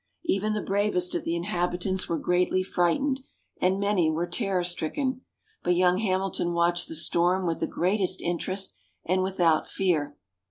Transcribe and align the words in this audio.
Even 0.23 0.53
the 0.53 0.63
bravest 0.63 1.13
of 1.13 1.25
the 1.25 1.35
inhabitants 1.35 2.09
were 2.09 2.17
greatly 2.17 2.63
frightened, 2.63 3.19
and 3.61 3.79
many 3.79 4.09
were 4.09 4.25
terror 4.25 4.63
stricken. 4.63 5.21
But 5.61 5.75
young 5.75 5.99
Hamilton 5.99 6.53
watched 6.53 6.87
the 6.87 6.95
storm 6.95 7.45
with 7.45 7.59
the 7.59 7.67
greatest 7.67 8.19
interest 8.19 8.73
and 9.05 9.21
without 9.21 9.67
fear. 9.67 10.17